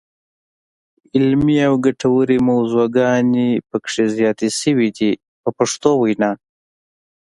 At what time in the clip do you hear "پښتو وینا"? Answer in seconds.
5.57-6.31